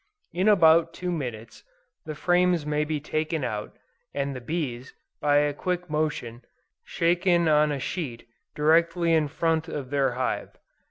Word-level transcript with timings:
In 0.33 0.47
about 0.49 0.95
two 0.95 1.11
minutes, 1.11 1.63
the 2.07 2.15
frames 2.15 2.65
may 2.65 2.85
be 2.85 2.99
taken 2.99 3.43
out, 3.43 3.77
and 4.15 4.35
the 4.35 4.41
bees, 4.41 4.95
by 5.19 5.35
a 5.37 5.53
quick 5.53 5.91
motion, 5.91 6.41
shaken 6.83 7.47
on 7.47 7.71
a 7.71 7.79
sheet 7.79 8.27
directly 8.55 9.13
in 9.13 9.27
front 9.27 9.67
of 9.67 9.91
their 9.91 10.13
hive. 10.13 10.55